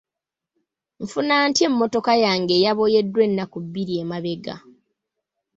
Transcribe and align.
Nfuna 1.03 1.35
ntya 1.47 1.63
emmotoka 1.69 2.11
yange 2.25 2.53
eyaboyeddwa 2.59 3.21
ennaku 3.27 3.57
bbiri 3.65 3.93
emabega? 4.01 4.55